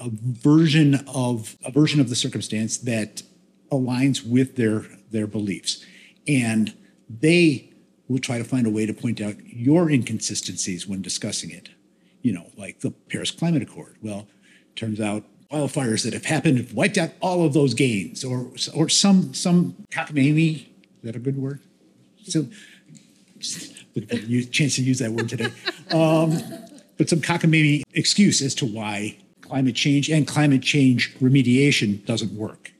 [0.00, 3.22] a version of a version of the circumstance that
[3.72, 5.84] aligns with their their beliefs.
[6.28, 6.74] And
[7.08, 7.72] they
[8.06, 11.70] will try to find a way to point out your inconsistencies when discussing it.
[12.20, 13.96] You know like the paris climate accord.
[14.02, 14.28] Well
[14.76, 18.88] turns out wildfires that have happened have wiped out all of those gains or or
[18.88, 20.66] some some cockamamie.
[20.66, 21.60] Is that a good word?
[22.24, 22.46] So
[23.96, 25.50] a chance to use that word today.
[25.92, 26.38] Um,
[26.96, 32.72] but some cockamamie excuse as to why climate change and climate change remediation doesn't work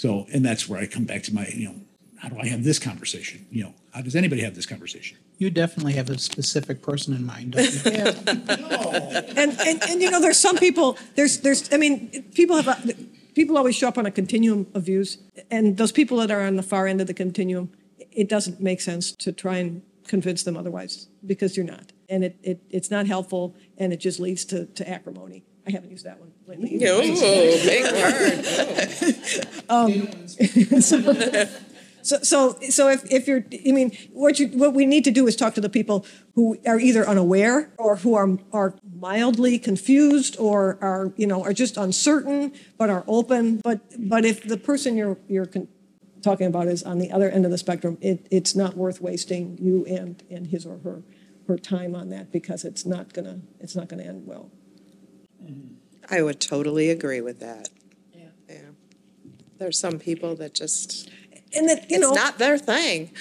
[0.00, 1.74] so, and that's where I come back to my, you know,
[2.16, 3.46] how do I have this conversation?
[3.50, 5.18] You know, how does anybody have this conversation?
[5.36, 7.90] You definitely have a specific person in mind, don't you?
[7.92, 12.94] and, and and you know there's some people there's there's i mean people have a,
[13.34, 15.18] people always show up on a continuum of views
[15.50, 17.70] and those people that are on the far end of the continuum
[18.10, 22.36] it doesn't make sense to try and convince them otherwise because you're not and it,
[22.42, 26.18] it it's not helpful and it just leads to, to acrimony i haven't used that
[26.18, 26.86] one lately either.
[26.86, 27.14] Ooh,
[27.64, 28.44] big word.
[29.68, 30.26] Um,
[32.02, 35.26] so, so, so if, if you're, I mean, what you, what we need to do
[35.26, 40.36] is talk to the people who are either unaware or who are, are mildly confused
[40.38, 43.60] or are, you know, are just uncertain but are open.
[43.62, 45.68] But, but if the person you're, you're con-
[46.22, 49.58] talking about is on the other end of the spectrum, it, it's not worth wasting
[49.60, 51.02] you and, and his or her,
[51.48, 54.50] her time on that because it's not gonna, it's not gonna end well.
[56.10, 57.68] I would totally agree with that.
[58.12, 58.24] Yeah.
[58.48, 58.56] Yeah.
[59.58, 61.08] There's some people that just,
[61.54, 62.12] And that, you it's know.
[62.12, 63.12] not their thing.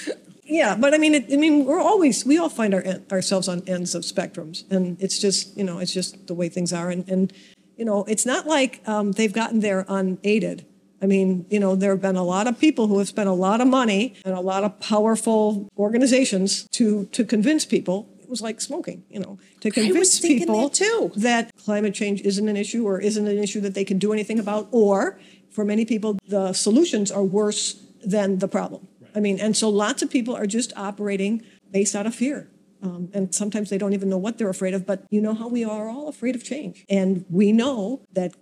[0.50, 3.62] Yeah, but I mean, it, I mean, we're always we all find our, ourselves on
[3.68, 7.08] ends of spectrums, and it's just you know it's just the way things are, and
[7.08, 7.32] and
[7.78, 10.66] you know it's not like um, they've gotten there unaided.
[11.04, 13.34] I mean, you know, there have been a lot of people who have spent a
[13.34, 18.10] lot of money and a lot of powerful organizations to to convince people.
[18.30, 21.12] It was like smoking, you know, to convince people that too.
[21.16, 24.38] that climate change isn't an issue or isn't an issue that they can do anything
[24.38, 28.88] about, or for many people, the solutions are worse than the problem.
[29.16, 32.48] I mean, and so lots of people are just operating based out of fear.
[32.84, 35.48] Um, and sometimes they don't even know what they're afraid of, but you know how
[35.48, 36.86] we are all afraid of change.
[36.88, 38.36] And we know that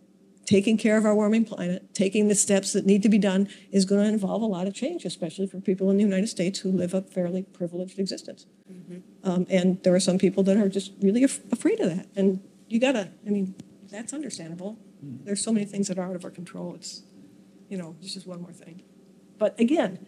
[0.48, 3.84] taking care of our warming planet, taking the steps that need to be done, is
[3.84, 6.72] going to involve a lot of change, especially for people in the United States who
[6.72, 8.48] live a fairly privileged existence.
[9.24, 12.08] Um, and there are some people that are just really af- afraid of that.
[12.16, 13.56] And you gotta, I mean,
[13.92, 14.80] that's understandable.
[15.26, 16.74] There's so many things that are out of our control.
[16.76, 17.04] It's,
[17.70, 18.82] you know, it's just one more thing.
[19.38, 20.00] But again,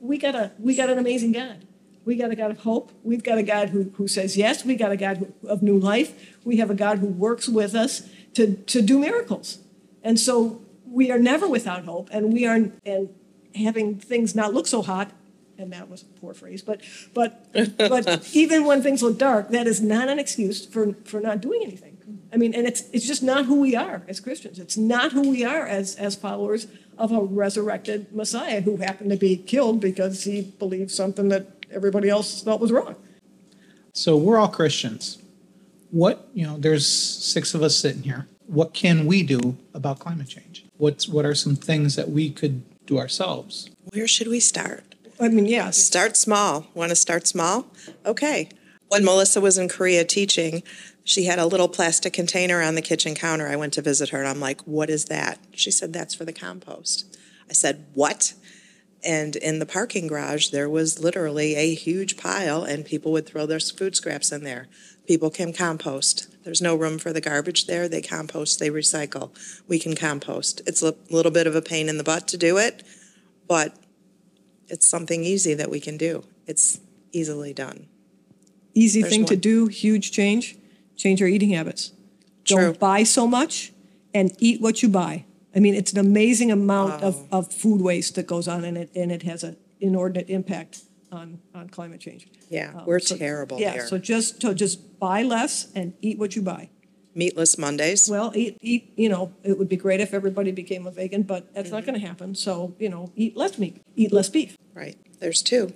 [0.00, 1.64] we got a we got an amazing God.
[2.04, 2.92] We got a God of hope.
[3.02, 4.64] We've got a God who, who says yes.
[4.64, 6.36] We got a God who, of new life.
[6.44, 9.58] We have a God who works with us to, to do miracles.
[10.02, 13.08] And so we are never without hope, and we are and
[13.54, 15.12] having things not look so hot.
[15.56, 16.80] And that was a poor phrase, but
[17.14, 21.40] but but even when things look dark, that is not an excuse for for not
[21.40, 21.98] doing anything.
[22.32, 24.58] I mean, and it's it's just not who we are as Christians.
[24.58, 29.16] It's not who we are as as followers of a resurrected Messiah who happened to
[29.16, 32.96] be killed because he believed something that everybody else thought was wrong.
[33.94, 35.18] So we're all Christians.
[35.90, 38.26] What, you know, there's six of us sitting here.
[38.48, 40.64] What can we do about climate change?
[40.78, 43.68] What's what are some things that we could do ourselves?
[43.92, 44.94] Where should we start?
[45.20, 46.66] I mean, yeah, Start small.
[46.74, 47.66] Want to start small?
[48.06, 48.48] Okay.
[48.88, 50.62] When Melissa was in Korea teaching,
[51.04, 53.48] she had a little plastic container on the kitchen counter.
[53.48, 55.38] I went to visit her and I'm like, what is that?
[55.52, 57.18] She said, that's for the compost.
[57.50, 58.32] I said, what?
[59.04, 63.46] And in the parking garage, there was literally a huge pile, and people would throw
[63.46, 64.66] their food scraps in there.
[65.08, 66.28] People can compost.
[66.44, 67.88] There's no room for the garbage there.
[67.88, 69.30] They compost, they recycle.
[69.66, 70.60] We can compost.
[70.66, 72.82] It's a little bit of a pain in the butt to do it,
[73.48, 73.74] but
[74.68, 76.24] it's something easy that we can do.
[76.46, 77.86] It's easily done.
[78.74, 80.56] easy There's thing to do, huge change,
[80.94, 81.90] change our eating habits.
[82.44, 82.64] True.
[82.66, 83.72] Don't buy so much
[84.14, 85.24] and eat what you buy.
[85.56, 87.38] I mean, it's an amazing amount of, Oh.
[87.38, 91.40] of food waste that goes on and it, and it has an inordinate impact on,
[91.54, 92.28] on climate change.
[92.48, 93.86] Yeah, Um, we're so- terrible Yeah, here.
[93.86, 96.70] so just, so just buy less and eat what you buy.
[97.14, 98.08] Meatless Mondays.
[98.08, 101.52] Well, eat, eat, you know, it would be great if everybody became a vegan, but
[101.54, 102.34] that's not gonna happen.
[102.34, 104.56] So, you know, eat less meat, eat less beef.
[104.74, 105.72] Right, there's two.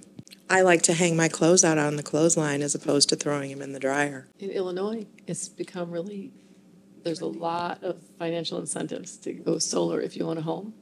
[0.49, 3.63] I like to hang my clothes out on the clothesline as opposed to throwing them
[3.63, 4.29] in the dryer.
[4.39, 6.31] In Illinois, it's become really,
[7.03, 10.75] there's a lot of financial incentives to go solar if you own a home.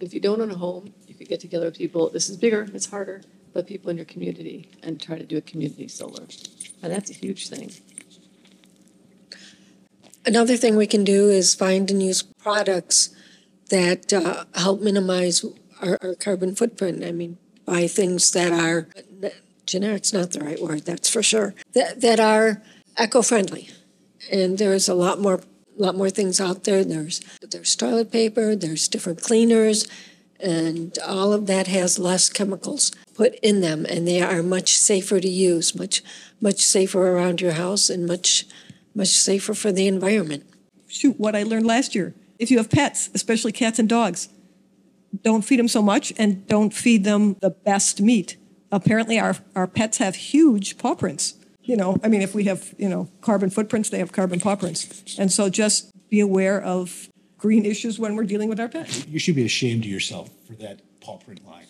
[0.00, 2.66] If you don't own a home, you could get together with people, this is bigger,
[2.74, 6.26] it's harder, but people in your community and try to do a community solar.
[6.82, 7.72] And that's a huge thing.
[10.24, 13.14] Another thing we can do is find and use products
[13.70, 15.44] that uh, help minimize
[15.80, 17.04] our, our carbon footprint.
[17.04, 18.88] I mean, buy things that are
[19.66, 21.54] generic's not the right word, that's for sure.
[21.74, 22.62] That that are
[22.98, 23.68] eco-friendly,
[24.32, 25.40] and there's a lot more
[25.76, 26.84] lot more things out there.
[26.84, 29.86] There's there's toilet paper, there's different cleaners,
[30.40, 35.20] and all of that has less chemicals put in them, and they are much safer
[35.20, 36.02] to use, much
[36.40, 38.44] much safer around your house, and much
[38.94, 40.44] much safer for the environment.
[40.88, 42.14] Shoot, what I learned last year.
[42.38, 44.28] If you have pets, especially cats and dogs,
[45.22, 48.36] don't feed them so much and don't feed them the best meat.
[48.70, 51.34] Apparently, our, our pets have huge paw prints.
[51.62, 54.56] You know, I mean, if we have, you know, carbon footprints, they have carbon paw
[54.56, 55.16] prints.
[55.18, 59.06] And so just be aware of green issues when we're dealing with our pets.
[59.06, 61.66] You should be ashamed of yourself for that paw print line.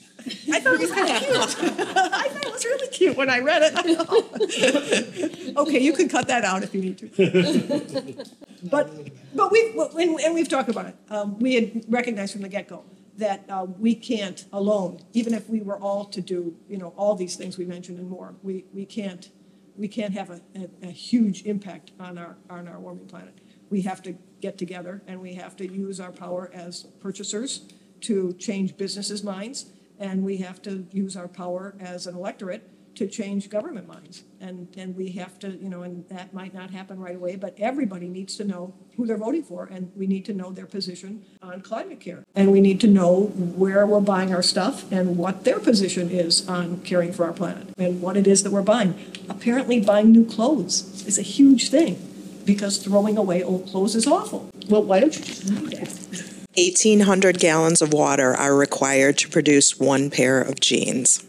[0.52, 1.36] I thought it was kind of cute.
[1.96, 5.56] I thought it was really cute when I read it.
[5.56, 7.06] okay, you can cut that out if you need to.
[8.70, 8.90] but
[9.34, 10.96] but we and, and we've talked about it.
[11.10, 12.84] Um, we had recognized from the get go
[13.18, 17.14] that uh, we can't alone, even if we were all to do you know all
[17.14, 18.34] these things we mentioned and more.
[18.42, 19.30] We we can't
[19.76, 23.38] we can't have a, a, a huge impact on our on our warming planet.
[23.70, 27.62] We have to get together and we have to use our power as purchasers
[28.02, 29.66] to change businesses' minds
[29.98, 34.24] and we have to use our power as an electorate to change government minds.
[34.40, 37.54] And, and we have to, you know, and that might not happen right away, but
[37.58, 41.22] everybody needs to know who they're voting for, and we need to know their position
[41.42, 42.24] on climate care.
[42.34, 46.48] And we need to know where we're buying our stuff and what their position is
[46.48, 48.94] on caring for our planet and what it is that we're buying.
[49.28, 51.98] Apparently, buying new clothes is a huge thing
[52.46, 54.48] because throwing away old clothes is awful.
[54.70, 56.35] Well, why don't you just do that?
[56.56, 61.22] 1,800 gallons of water are required to produce one pair of jeans.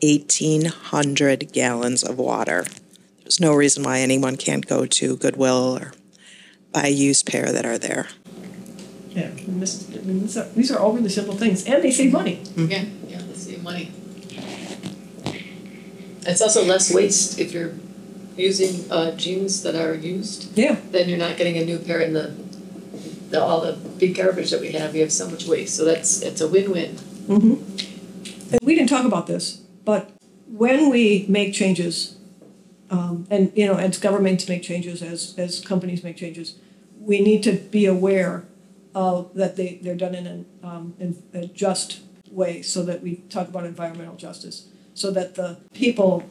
[0.00, 2.66] 1,800 gallons of water.
[3.22, 5.92] There's no reason why anyone can't go to Goodwill or
[6.72, 8.06] buy a used pair that are there.
[9.10, 11.90] Yeah, and this, I mean, these are, these are all really simple things, and they
[11.90, 12.40] save money.
[12.56, 13.90] Yeah, yeah, let's save money.
[16.24, 17.72] It's also less waste if you're
[18.36, 20.76] using uh, jeans that are used, Yeah.
[20.92, 22.32] then you're not getting a new pair in the,
[23.30, 26.22] the, all the big garbage that we have, we have so much waste, so that's,
[26.22, 26.98] it's a win-win.
[27.28, 30.10] And we didn't talk about this, but
[30.46, 32.16] when we make changes,
[32.90, 36.56] um, and, you know, as governments make changes, as, as companies make changes,
[36.98, 38.44] we need to be aware
[38.94, 43.16] of, that they, they're done in an, um, in a just way, so that we
[43.30, 46.28] talk about environmental justice, so that the people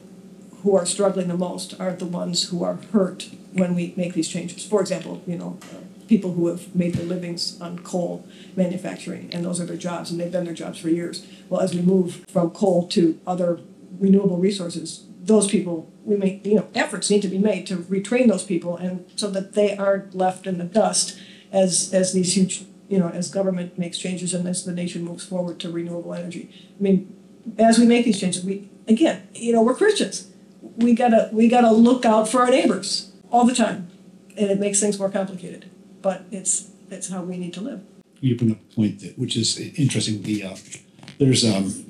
[0.62, 4.28] who are struggling the most aren't the ones who are hurt when we make these
[4.28, 4.66] changes.
[4.66, 5.78] For example, you know, uh,
[6.10, 10.20] people who have made their livings on coal manufacturing, and those are their jobs, and
[10.20, 11.26] they've been their jobs for years.
[11.48, 13.60] Well, as we move from coal to other
[13.98, 18.28] renewable resources, those people, we make, you know, efforts need to be made to retrain
[18.28, 21.18] those people, and so that they aren't left in the dust
[21.52, 25.24] as as these huge you know, as government makes changes and as the nation moves
[25.24, 26.50] forward to renewable energy.
[26.76, 27.16] I mean,
[27.56, 30.28] as we make these changes, we, again, you know, we're Christians.
[30.60, 33.88] We gotta, we gotta look out for our neighbors all the time.
[34.36, 35.70] And it makes things more complicated,
[36.02, 37.80] but it's, it's how we need to live.
[38.20, 40.22] you bring up a point that, which is interesting.
[40.22, 40.56] The uh,
[41.18, 41.86] there's um,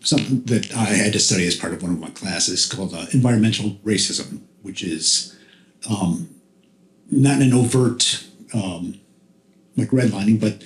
[0.00, 3.06] something that I had to study as part of one of my classes called uh,
[3.12, 5.36] environmental racism, which is
[5.88, 6.28] um,
[7.10, 9.00] not an overt um,
[9.76, 10.62] like redlining, but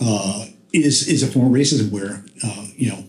[0.00, 3.04] uh, is is a form of racism where uh, you know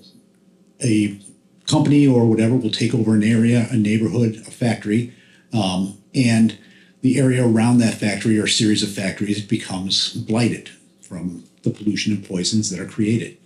[0.84, 1.20] a
[1.66, 5.14] company or whatever will take over an area, a neighborhood, a factory,
[5.54, 6.58] um, and
[7.02, 10.70] the area around that factory or series of factories becomes blighted
[11.02, 13.38] from the pollution and poisons that are created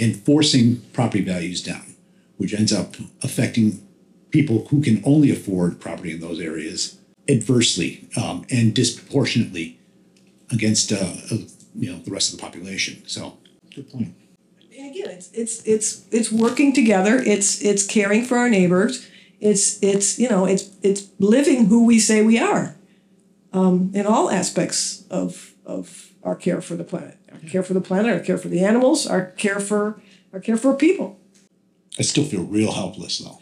[0.00, 1.94] and forcing property values down,
[2.36, 3.86] which ends up affecting
[4.30, 9.78] people who can only afford property in those areas adversely um, and disproportionately
[10.50, 11.14] against uh,
[11.74, 13.02] you know the rest of the population.
[13.06, 13.38] So,
[13.74, 14.14] good point.
[14.72, 17.16] Again, it's it's it's it's working together.
[17.16, 19.08] It's it's caring for our neighbors.
[19.40, 22.75] It's it's you know it's it's living who we say we are,
[23.56, 27.80] um, in all aspects of of our care for the planet, our care for the
[27.80, 30.00] planet, our care for the animals, our care for
[30.32, 31.18] our care for people.
[31.98, 33.40] I still feel real helpless though.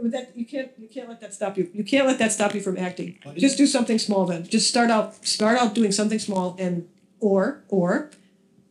[0.00, 1.70] But that you can't you can't let that stop you.
[1.72, 3.18] You can't let that stop you from acting.
[3.36, 4.46] Just do something small then.
[4.46, 6.86] Just start out start out doing something small and
[7.18, 8.10] or or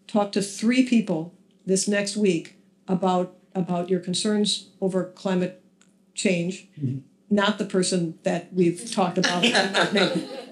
[0.07, 1.33] talk to three people
[1.65, 2.55] this next week
[2.87, 5.63] about about your concerns over climate
[6.13, 6.67] change.
[7.35, 9.43] Not the person that we've talked about.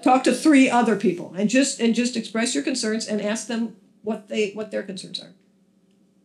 [0.02, 3.76] Talk to three other people and just and just express your concerns and ask them
[4.02, 5.32] what they what their concerns are.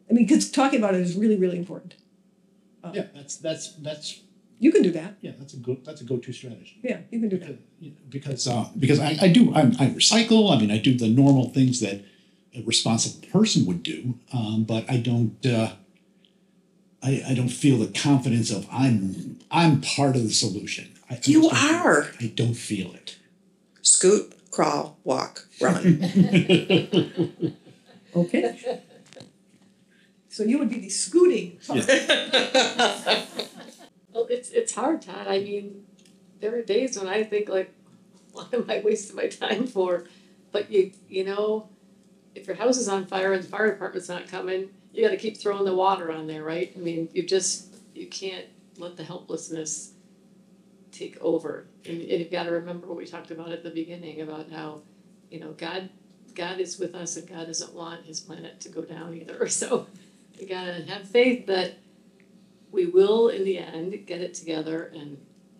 [0.09, 1.95] I mean, because talking about it is really really important.
[2.93, 4.19] Yeah, that's that's that's
[4.59, 5.15] You can do that.
[5.21, 6.77] yeah, that's a good that's a go-to strategy.
[6.83, 8.09] Yeah, you can do that.
[8.09, 10.51] because uh, because I, I do I, I recycle.
[10.53, 12.01] I mean, I do the normal things that
[12.53, 15.45] a responsible person would do, um, but I don't.
[15.45, 15.71] Uh,
[17.01, 20.93] I, I don't feel the confidence of I'm I'm part of the solution.
[21.09, 22.07] I, I You just don't- are.
[22.19, 23.17] I don't feel it.
[23.81, 26.01] Scoot, crawl, walk, run.
[28.15, 28.81] Okay.
[30.29, 31.59] So you would be the scooting.
[34.11, 35.27] Well, it's it's hard, Todd.
[35.27, 35.85] I mean,
[36.41, 37.71] there are days when I think like,
[38.33, 40.05] what am I wasting my time for?
[40.51, 41.69] But you you know,
[42.33, 45.17] if your house is on fire and the fire department's not coming, you got to
[45.17, 46.71] keep throwing the water on there, right?
[46.75, 48.45] I mean, you just you can't
[48.77, 49.91] let the helplessness
[50.91, 54.21] take over, and, and you've got to remember what we talked about at the beginning
[54.21, 54.81] about how,
[55.29, 55.89] you know, God
[56.35, 59.47] God is with us and God doesn't want His planet to go down either.
[59.49, 59.87] So
[60.39, 61.77] we gotta have faith that
[62.71, 65.17] we will in the end get it together and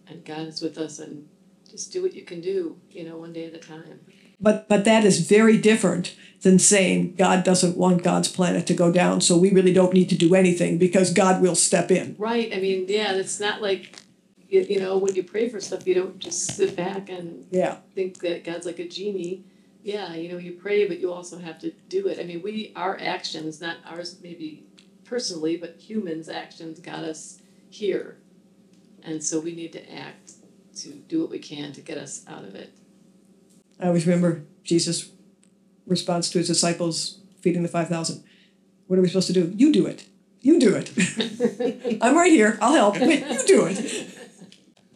[0.08, 1.28] and God is with us and
[1.70, 4.00] just do what you can do, you know, one day at a time.
[4.42, 8.92] But but that is very different than saying God doesn't want God's planet to go
[8.92, 12.16] down, so we really don't need to do anything because God will step in.
[12.18, 12.54] Right.
[12.54, 14.00] I mean, yeah, it's not like
[14.48, 17.78] you, you know, when you pray for stuff, you don't just sit back and Yeah.
[17.94, 19.44] think that God's like a genie.
[19.84, 22.20] Yeah, you know, you pray, but you also have to do it.
[22.20, 24.64] I mean, we our actions, not ours maybe
[25.06, 28.18] personally, but humans' actions got us here.
[29.04, 30.34] And so we need to act
[30.78, 32.72] to do what we can to get us out of it.
[33.80, 35.12] I always remember Jesus'
[35.88, 38.24] response to his disciples feeding the 5,000.
[38.88, 39.54] What are we supposed to do?
[39.56, 40.06] You do it.
[40.42, 42.00] You do it.
[42.02, 42.58] I'm right here.
[42.62, 43.00] I'll help.
[43.00, 44.16] You do it.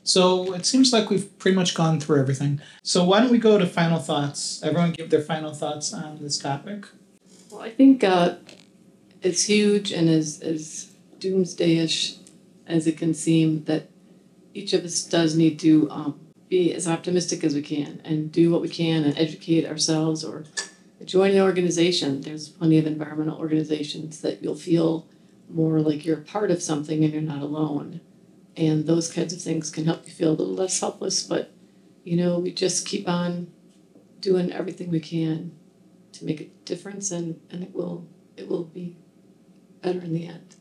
[0.04, 2.62] So it seems like we've pretty much gone through everything.
[2.82, 4.62] So why don't we go to final thoughts?
[4.64, 6.86] Everyone give their final thoughts on this topic.
[7.50, 8.36] Well, I think uh,
[9.22, 12.18] it's huge and as, as doomsdayish
[12.68, 13.90] as it can seem that
[14.54, 16.20] each of us does need to um,
[16.54, 20.44] be as optimistic as we can and do what we can and educate ourselves or
[21.04, 22.22] join an organization.
[22.22, 25.08] There's plenty of environmental organizations that you'll feel
[25.50, 28.02] more like you're part of something and you're not alone.
[28.56, 31.52] And those kinds of things can help you feel a little less helpless, but
[32.04, 33.52] you know, we just keep on
[34.20, 35.58] doing everything we can
[36.12, 38.08] to make a difference and, and it will
[38.38, 38.96] it will be
[39.82, 40.56] better in the end.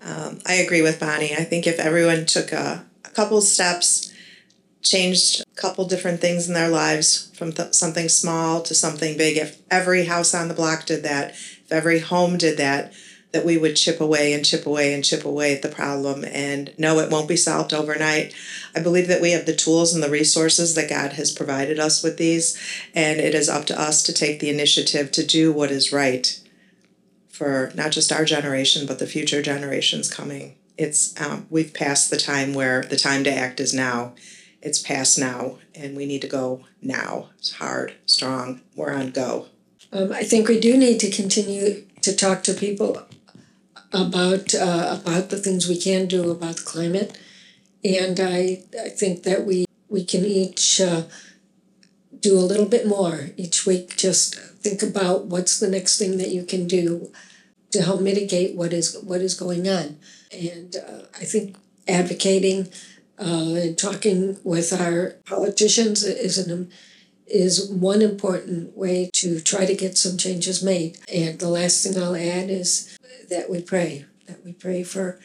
[0.00, 1.34] Um, I agree with Bonnie.
[1.34, 4.12] I think if everyone took a, a couple steps,
[4.82, 9.36] changed a couple different things in their lives from th- something small to something big,
[9.36, 12.92] if every house on the block did that, if every home did that,
[13.32, 16.24] that we would chip away and chip away and chip away at the problem.
[16.24, 18.34] And no, it won't be solved overnight.
[18.76, 22.02] I believe that we have the tools and the resources that God has provided us
[22.02, 22.58] with these,
[22.94, 26.38] and it is up to us to take the initiative to do what is right
[27.30, 30.54] for not just our generation but the future generations coming.
[30.76, 34.12] It's um, we've passed the time where the time to act is now,
[34.62, 37.30] It's past now, and we need to go now.
[37.38, 38.60] It's hard, strong.
[38.76, 39.46] We're on go.
[39.92, 43.02] Um, I think we do need to continue to talk to people
[43.92, 47.18] about, uh, about the things we can do about climate.
[47.84, 51.02] And I, I think that we, we can each, uh,
[52.20, 56.28] do a little bit more each week, just think about what's the next thing that
[56.28, 57.10] you can do
[57.72, 59.98] to help mitigate what is, what is going on.
[60.32, 61.56] And, uh, I think
[61.88, 62.68] advocating,
[63.18, 66.70] uh, and talking with our politicians is an,
[67.26, 70.98] is one important way to try to get some changes made.
[71.12, 72.96] And the last thing I'll add is
[73.30, 75.20] that we pray, that we pray for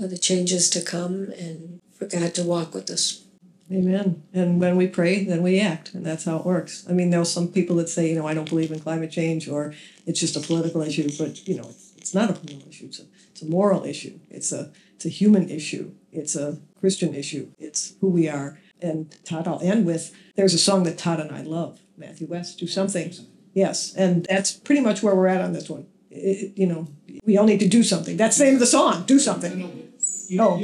[0.00, 3.24] uh, the changes to come and for God to walk with us.
[3.72, 4.24] Amen.
[4.34, 6.84] And when we pray, then we act, and that's how it works.
[6.88, 9.12] I mean, there are some people that say, you know, I don't believe in climate
[9.12, 9.74] change, or
[10.06, 11.08] it's just a political issue.
[11.16, 12.86] But you know, it's, it's not a political issue.
[12.86, 14.18] It's a, it's a moral issue.
[14.28, 15.92] It's a it's a human issue.
[16.10, 17.50] It's a Christian issue.
[17.58, 18.58] It's who we are.
[18.82, 22.58] And Todd, I'll end with there's a song that Todd and I love, Matthew West,
[22.58, 23.12] Do Something.
[23.52, 25.86] Yes, and that's pretty much where we're at on this one.
[26.10, 26.88] It, you know,
[27.24, 28.16] we all need to do something.
[28.16, 29.90] That's the name of the song, Do Something.
[30.38, 30.62] Oh.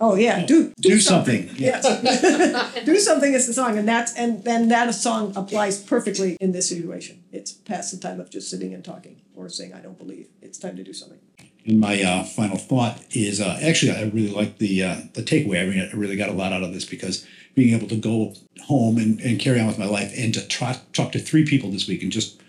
[0.00, 1.50] Oh, yeah, do, Do something.
[1.56, 1.84] Yes.
[2.84, 6.68] Do something is the song, and that's and then that song applies perfectly in this
[6.70, 7.22] situation.
[7.30, 10.28] It's past the time of just sitting and talking or saying I don't believe.
[10.40, 11.18] It's time to do something.
[11.66, 15.62] And my uh, final thought is uh, actually I really like the uh, the takeaway.
[15.62, 18.34] I mean, I really got a lot out of this because being able to go
[18.64, 21.70] home and, and carry on with my life and to try, talk to three people
[21.70, 22.40] this week and just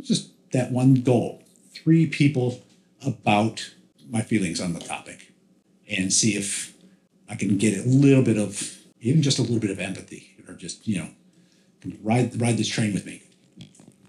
[0.00, 1.42] just that one goal,
[1.72, 2.62] three people
[3.04, 3.72] about
[4.08, 5.32] my feelings on the topic,
[5.88, 6.74] and see if
[7.28, 10.54] I can get a little bit of even just a little bit of empathy or
[10.54, 11.08] just you know
[12.02, 13.22] ride ride this train with me.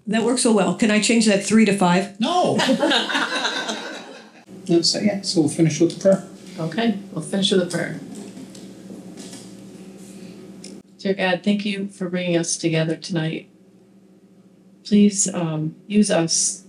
[0.06, 0.74] That works so well.
[0.74, 2.18] Can I change that three to five?
[2.18, 2.56] No.
[4.68, 6.28] No, so yeah, so we'll finish with the prayer.
[6.58, 7.98] Okay, we'll finish with a prayer.
[10.98, 13.48] Dear God, thank you for bringing us together tonight.
[14.84, 16.64] Please um, use us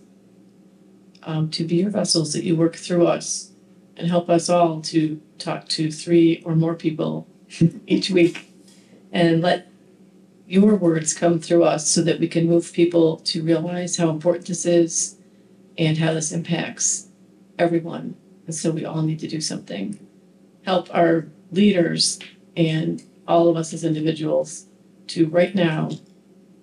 [1.23, 3.51] um, to be your vessels that you work through us
[3.97, 7.27] and help us all to talk to three or more people
[7.87, 8.49] each week
[9.11, 9.67] and let
[10.47, 14.45] your words come through us so that we can move people to realize how important
[14.47, 15.17] this is
[15.77, 17.08] and how this impacts
[17.59, 18.15] everyone.
[18.45, 19.99] And so we all need to do something.
[20.65, 22.19] Help our leaders
[22.55, 24.65] and all of us as individuals
[25.07, 25.89] to right now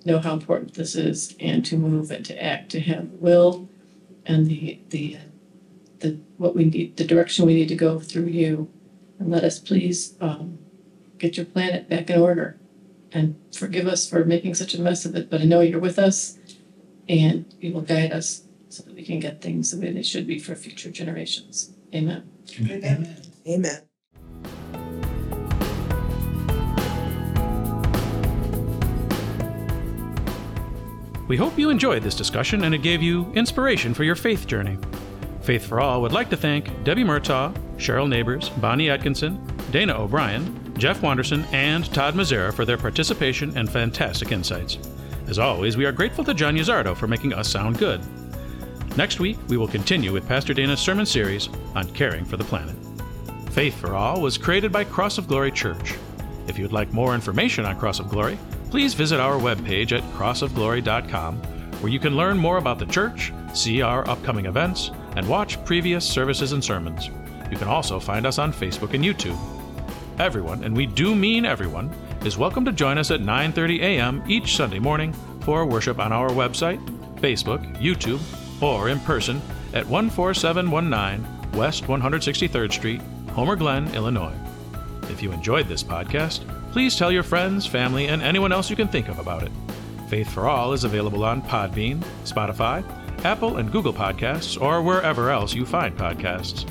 [0.04, 3.68] know how important this is and to move and to act to have will
[4.24, 5.18] and the the
[6.00, 8.70] the what we need the direction we need to go through you
[9.18, 10.58] and let us please um,
[11.18, 12.56] get your planet back in order
[13.12, 15.98] and forgive us for making such a mess of it but i know you're with
[15.98, 16.38] us
[17.08, 18.42] and you will guide us
[18.76, 22.28] so that we can get things the way they should be for future generations amen
[22.60, 23.16] Amen.
[23.48, 23.82] amen
[31.28, 34.78] We hope you enjoyed this discussion and it gave you inspiration for your faith journey.
[35.40, 40.72] Faith for All would like to thank Debbie Murtaugh, Cheryl Neighbors, Bonnie Atkinson, Dana O'Brien,
[40.78, 44.78] Jeff Wanderson, and Todd Mazzara for their participation and fantastic insights.
[45.26, 48.00] As always, we are grateful to John Yazardo for making us sound good.
[48.96, 52.74] Next week, we will continue with Pastor Dana's sermon series on caring for the planet.
[53.50, 55.94] Faith for All was created by Cross of Glory Church.
[56.48, 58.38] If you'd like more information on Cross of Glory,
[58.70, 61.36] please visit our webpage at crossofglory.com,
[61.80, 66.08] where you can learn more about the church, see our upcoming events, and watch previous
[66.08, 67.08] services and sermons.
[67.50, 69.38] You can also find us on Facebook and YouTube.
[70.18, 71.94] Everyone, and we do mean everyone,
[72.24, 74.22] is welcome to join us at 9:30 a.m.
[74.26, 76.80] each Sunday morning for worship on our website,
[77.20, 78.20] Facebook, YouTube,
[78.60, 79.40] or in person
[79.74, 83.00] at 14719 West 163rd Street,
[83.30, 84.34] Homer Glen, Illinois.
[85.10, 86.40] If you enjoyed this podcast,
[86.72, 89.52] please tell your friends, family, and anyone else you can think of about it.
[90.08, 92.84] Faith for All is available on Podbean, Spotify,
[93.24, 96.66] Apple and Google Podcasts, or wherever else you find podcasts.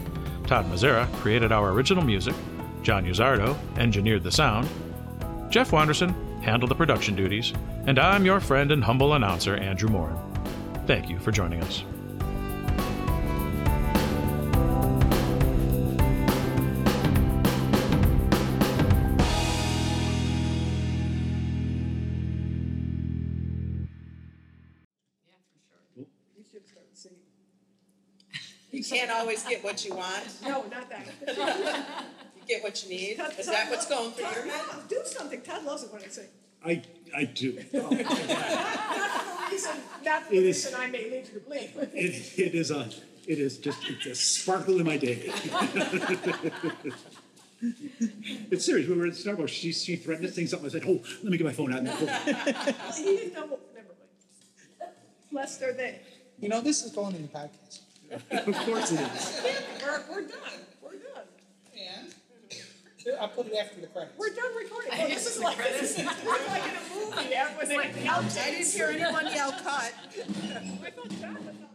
[0.47, 2.35] Todd Mazzara created our original music.
[2.83, 4.69] John Uzardo engineered the sound.
[5.49, 7.51] Jeff Wanderson handled the production duties.
[7.87, 10.34] And I'm your friend and humble announcer, Andrew Morin.
[10.85, 11.83] Thank you for joining us.
[28.71, 30.23] You can't always get what you want.
[30.43, 31.07] No, not that.
[32.35, 33.19] You get what you need.
[33.39, 34.87] Is that what's going through your head?
[34.87, 35.41] Do something.
[35.41, 36.27] Todd loves it when I say.
[36.63, 36.81] I
[37.15, 37.53] I do.
[37.73, 41.39] Not for the reason, not for the It is- reason I may lead you to
[41.39, 41.71] believe.
[41.93, 42.89] It, it is a
[43.27, 45.31] it is just it's a sparkle in my day.
[48.51, 48.87] It's serious.
[48.87, 49.47] We were at Starbucks.
[49.47, 50.67] She, she threatened to say something.
[50.69, 51.95] I said, "Oh, let me get my phone out." Well,
[52.95, 53.87] he didn't know, never
[54.81, 54.91] mind.
[55.31, 56.01] Lester, they,
[56.39, 57.79] You know, this is going in the podcast.
[58.47, 59.41] of course it is.
[59.43, 60.37] we're, we're we're done.
[63.05, 64.17] And I'll put it after the credits.
[64.17, 64.91] We're done recording.
[64.93, 68.51] Oh, this is like, this is, we're like in a movie, yeah, when they, I
[68.51, 69.93] didn't hear anyone yell cut.